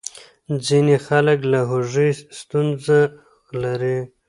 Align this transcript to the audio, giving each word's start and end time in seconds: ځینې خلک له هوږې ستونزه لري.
ځینې 0.67 0.95
خلک 1.07 1.39
له 1.51 1.59
هوږې 1.69 2.09
ستونزه 2.39 2.99
لري. 3.63 3.99